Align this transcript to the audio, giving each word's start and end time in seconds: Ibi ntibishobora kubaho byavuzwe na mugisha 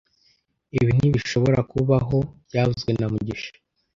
Ibi 0.79 0.91
ntibishobora 0.97 1.59
kubaho 1.71 2.17
byavuzwe 2.47 2.91
na 2.99 3.07
mugisha 3.13 3.51